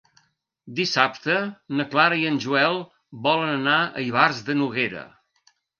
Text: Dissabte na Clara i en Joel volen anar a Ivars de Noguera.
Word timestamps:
Dissabte 0.79 1.35
na 1.81 1.87
Clara 1.93 2.19
i 2.23 2.27
en 2.31 2.41
Joel 2.47 2.81
volen 3.29 3.55
anar 3.61 3.79
a 3.87 4.09
Ivars 4.11 4.45
de 4.51 4.59
Noguera. 4.65 5.11